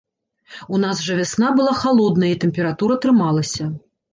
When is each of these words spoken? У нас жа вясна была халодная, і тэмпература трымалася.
У 0.75 0.79
нас 0.83 1.03
жа 1.09 1.17
вясна 1.19 1.51
была 1.59 1.73
халодная, 1.83 2.31
і 2.33 2.41
тэмпература 2.45 2.93
трымалася. 3.05 3.73